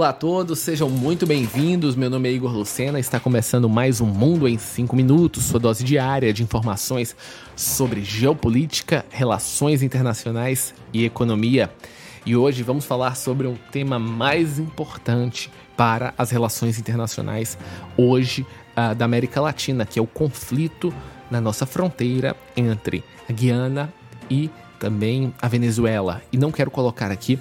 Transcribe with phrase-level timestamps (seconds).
[0.00, 1.94] Olá a todos, sejam muito bem-vindos.
[1.94, 5.84] Meu nome é Igor Lucena, está começando mais um Mundo em 5 Minutos, sua dose
[5.84, 7.14] diária de informações
[7.54, 11.70] sobre geopolítica, relações internacionais e economia.
[12.24, 17.58] E hoje vamos falar sobre um tema mais importante para as relações internacionais
[17.94, 20.90] hoje uh, da América Latina, que é o conflito
[21.30, 23.92] na nossa fronteira entre a Guiana
[24.30, 24.48] e
[24.78, 26.22] também a Venezuela.
[26.32, 27.38] E não quero colocar aqui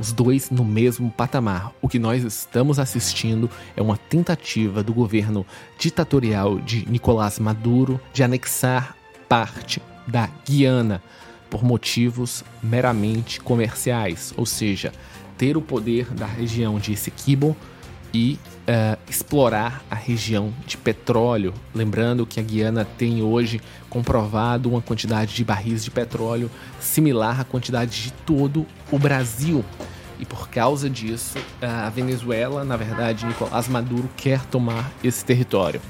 [0.00, 1.72] os dois no mesmo patamar.
[1.82, 5.44] O que nós estamos assistindo é uma tentativa do governo
[5.78, 8.96] ditatorial de Nicolás Maduro de anexar
[9.28, 11.02] parte da Guiana
[11.50, 14.92] por motivos meramente comerciais, ou seja,
[15.36, 17.56] ter o poder da região de Essequibo
[18.12, 21.52] e uh, explorar a região de petróleo.
[21.74, 27.44] Lembrando que a Guiana tem hoje comprovado uma quantidade de barris de petróleo similar à
[27.44, 29.64] quantidade de todo o Brasil.
[30.20, 35.80] E por causa disso, a Venezuela, na verdade, Nicolás Maduro quer tomar esse território.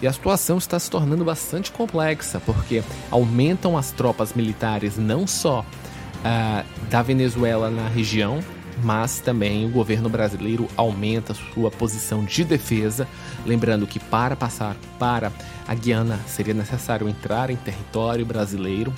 [0.00, 5.60] E a situação está se tornando bastante complexa, porque aumentam as tropas militares não só
[5.60, 8.42] uh, da Venezuela na região,
[8.82, 13.06] mas também o governo brasileiro aumenta sua posição de defesa,
[13.44, 15.30] lembrando que para passar para
[15.66, 18.94] a Guiana seria necessário entrar em território brasileiro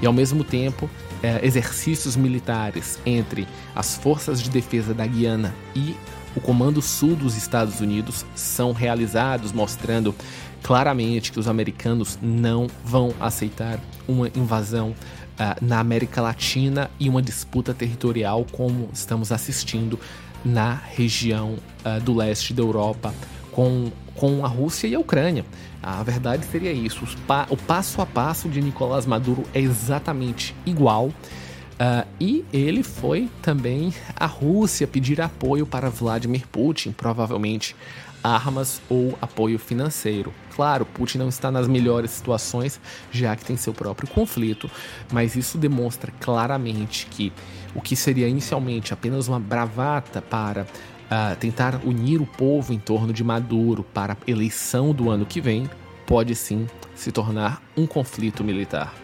[0.00, 0.88] e ao mesmo tempo
[1.22, 5.96] é, exercícios militares entre as forças de defesa da Guiana e
[6.36, 10.14] o Comando Sul dos Estados Unidos são realizados, mostrando
[10.62, 17.22] claramente que os americanos não vão aceitar uma invasão uh, na América Latina e uma
[17.22, 19.98] disputa territorial como estamos assistindo
[20.44, 23.14] na região uh, do leste da Europa
[23.56, 25.42] com, com a Rússia e a Ucrânia.
[25.82, 27.06] A verdade seria isso.
[27.26, 31.06] Pa o passo a passo de Nicolás Maduro é exatamente igual.
[31.06, 37.74] Uh, e ele foi também à Rússia pedir apoio para Vladimir Putin, provavelmente
[38.22, 40.34] armas ou apoio financeiro.
[40.54, 42.78] Claro, Putin não está nas melhores situações,
[43.10, 44.70] já que tem seu próprio conflito,
[45.12, 47.32] mas isso demonstra claramente que
[47.74, 50.66] o que seria inicialmente apenas uma bravata para
[51.10, 55.40] uh, tentar unir o povo em torno de Maduro para a eleição do ano que
[55.40, 55.68] vem
[56.06, 58.94] pode sim se tornar um conflito militar.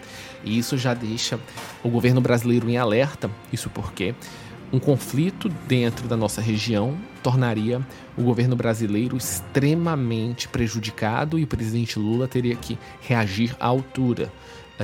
[0.44, 1.38] E isso já deixa
[1.82, 4.14] o governo brasileiro em alerta, isso porque
[4.72, 7.80] um conflito dentro da nossa região tornaria
[8.16, 14.32] o governo brasileiro extremamente prejudicado e o presidente Lula teria que reagir à altura,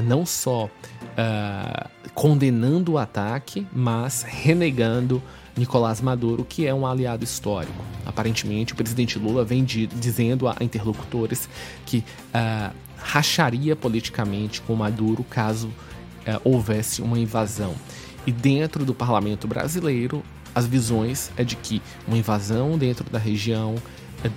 [0.03, 5.23] não só uh, condenando o ataque, mas renegando
[5.57, 7.85] Nicolás Maduro, que é um aliado histórico.
[8.07, 11.49] Aparentemente, o presidente Lula vem de, dizendo a interlocutores
[11.85, 17.75] que uh, racharia politicamente com Maduro caso uh, houvesse uma invasão.
[18.27, 20.23] E dentro do parlamento brasileiro,
[20.55, 23.77] as visões é de que uma invasão dentro da região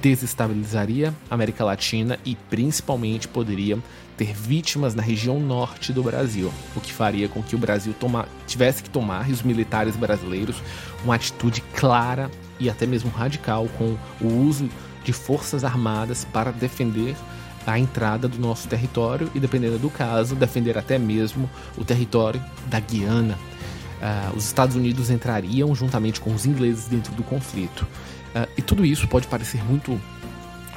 [0.02, 3.80] desestabilizaria a América Latina e principalmente poderia
[4.18, 8.28] ter vítimas na região norte do Brasil, o que faria com que o Brasil toma,
[8.46, 10.62] tivesse que tomar, e os militares brasileiros,
[11.03, 14.69] uma atitude clara e até mesmo radical com o uso
[15.03, 17.16] de forças armadas para defender
[17.66, 22.80] a entrada do nosso território e, dependendo do caso, defender até mesmo o território da
[22.80, 23.38] Guiana.
[24.01, 27.81] Uh, os Estados Unidos entrariam juntamente com os ingleses dentro do conflito.
[28.35, 30.00] Uh, e tudo isso pode parecer muito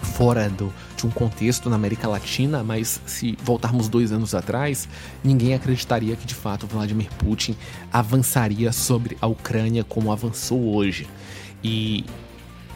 [0.05, 4.87] fora do, de um contexto na América Latina, mas se voltarmos dois anos atrás,
[5.25, 7.57] ninguém acreditaria que de fato Vladimir Putin
[7.91, 11.09] avançaria sobre a Ucrânia como avançou hoje.
[11.63, 12.05] E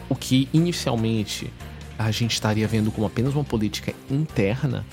[0.09, 1.53] o que inicialmente
[1.97, 4.85] a gente estaria vendo como apenas uma política interna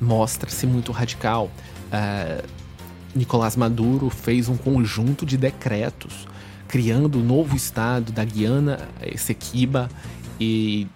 [0.00, 1.50] mostra-se muito radical.
[1.86, 2.65] Uh,
[3.16, 6.26] Nicolás Maduro fez um conjunto de decretos
[6.68, 9.88] criando o um novo estado da Guiana Essequiba
[10.40, 10.86] e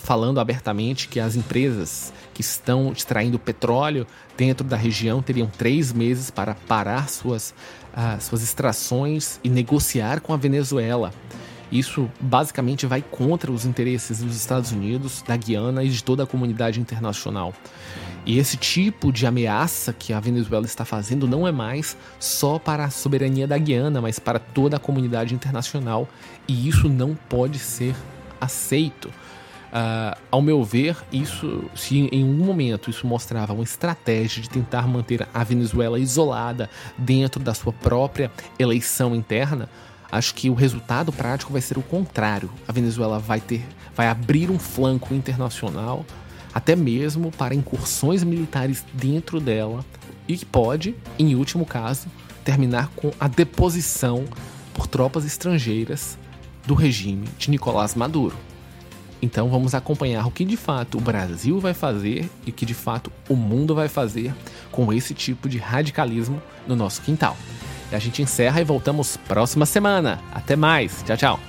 [0.00, 4.06] falando abertamente que as empresas que estão extraindo petróleo
[4.36, 7.54] dentro da região teriam três meses para parar suas,
[7.92, 11.12] uh, suas extrações e negociar com a Venezuela.
[11.70, 16.26] Isso basicamente vai contra os interesses dos Estados Unidos, da Guiana e de toda a
[16.26, 17.52] comunidade internacional.
[18.28, 22.84] E esse tipo de ameaça que a Venezuela está fazendo não é mais só para
[22.84, 26.06] a soberania da Guiana, mas para toda a comunidade internacional.
[26.46, 27.96] E isso não pode ser
[28.38, 29.08] aceito.
[29.08, 34.86] Uh, ao meu ver, isso, se em um momento isso mostrava uma estratégia de tentar
[34.86, 39.70] manter a Venezuela isolada dentro da sua própria eleição interna,
[40.12, 42.50] acho que o resultado prático vai ser o contrário.
[42.68, 43.64] A Venezuela vai ter,
[43.96, 46.04] vai abrir um flanco internacional,
[46.52, 49.84] até mesmo para incursões militares dentro dela,
[50.26, 52.08] e que pode, em último caso,
[52.44, 54.24] terminar com a deposição
[54.74, 56.18] por tropas estrangeiras
[56.66, 58.36] do regime de Nicolás Maduro.
[59.20, 62.74] Então vamos acompanhar o que de fato o Brasil vai fazer e o que de
[62.74, 64.32] fato o mundo vai fazer
[64.70, 67.36] com esse tipo de radicalismo no nosso quintal.
[67.90, 70.20] E a gente encerra e voltamos próxima semana.
[70.32, 71.02] Até mais.
[71.04, 71.47] Tchau, tchau.